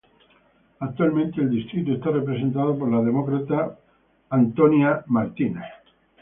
[0.79, 3.77] Actualmente el distrito está representado por la Demócrata
[4.31, 4.55] Gwen
[5.05, 5.61] Moore.